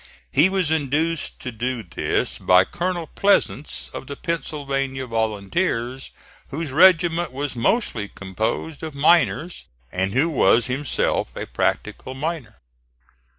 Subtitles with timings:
[0.31, 6.09] He was induced to do this by Colonel Pleasants, of the Pennsylvania Volunteers,
[6.47, 12.57] whose regiment was mostly composed of miners, and who was himself a practical miner.